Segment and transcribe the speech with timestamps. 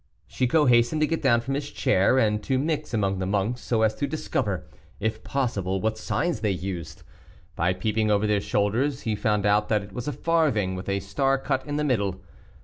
[0.27, 3.83] Chicot hastened to get down from his chair, and to mix among the monks so
[3.83, 4.65] as to discover,
[4.99, 7.03] if possible, what signs they used.
[7.55, 11.01] By peeping over their shoulders, he found out that it was a farthing, with a
[11.01, 12.19] star cut in the middle.